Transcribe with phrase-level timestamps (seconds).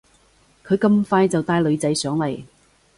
[0.65, 2.43] 佢咁快就帶女仔上嚟